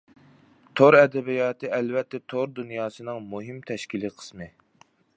تور 0.79 0.97
ئەدەبىياتى 1.01 1.69
ئەلۋەتتە 1.79 2.21
تور 2.35 2.51
دۇنياسىنىڭ 2.61 3.23
مۇھىم 3.35 3.61
تەشكىلى 3.71 4.15
قىسمى. 4.19 4.53